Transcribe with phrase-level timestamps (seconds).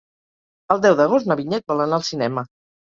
[0.75, 2.49] El deu d'agost na Vinyet vol anar al cinema.